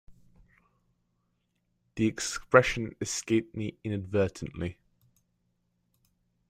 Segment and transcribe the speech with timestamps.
[1.93, 4.79] The expression escaped me inadvertently.